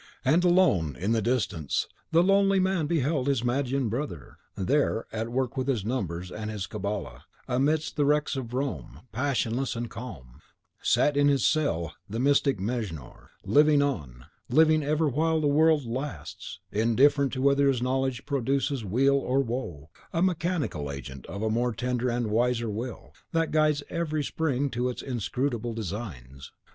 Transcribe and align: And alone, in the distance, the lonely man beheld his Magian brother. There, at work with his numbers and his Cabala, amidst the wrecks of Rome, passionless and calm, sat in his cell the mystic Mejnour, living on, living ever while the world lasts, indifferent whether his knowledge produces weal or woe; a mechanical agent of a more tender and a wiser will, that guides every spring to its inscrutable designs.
And 0.25 0.43
alone, 0.43 0.95
in 0.95 1.11
the 1.11 1.21
distance, 1.21 1.87
the 2.11 2.23
lonely 2.23 2.59
man 2.59 2.87
beheld 2.87 3.27
his 3.27 3.43
Magian 3.43 3.87
brother. 3.87 4.39
There, 4.57 5.05
at 5.11 5.29
work 5.29 5.55
with 5.55 5.67
his 5.67 5.85
numbers 5.85 6.31
and 6.31 6.49
his 6.49 6.65
Cabala, 6.65 7.25
amidst 7.47 7.97
the 7.97 8.05
wrecks 8.05 8.35
of 8.35 8.51
Rome, 8.51 9.01
passionless 9.11 9.75
and 9.75 9.91
calm, 9.91 10.39
sat 10.81 11.15
in 11.15 11.27
his 11.27 11.45
cell 11.45 11.93
the 12.09 12.17
mystic 12.19 12.57
Mejnour, 12.59 13.29
living 13.45 13.83
on, 13.83 14.25
living 14.49 14.81
ever 14.81 15.07
while 15.07 15.39
the 15.39 15.45
world 15.45 15.85
lasts, 15.85 16.59
indifferent 16.71 17.37
whether 17.37 17.67
his 17.67 17.79
knowledge 17.83 18.25
produces 18.25 18.83
weal 18.83 19.17
or 19.17 19.39
woe; 19.39 19.91
a 20.11 20.23
mechanical 20.23 20.89
agent 20.91 21.27
of 21.27 21.43
a 21.43 21.49
more 21.51 21.73
tender 21.73 22.09
and 22.09 22.25
a 22.25 22.29
wiser 22.29 22.71
will, 22.71 23.13
that 23.33 23.51
guides 23.51 23.83
every 23.87 24.23
spring 24.23 24.67
to 24.71 24.89
its 24.89 25.03
inscrutable 25.03 25.75
designs. 25.75 26.51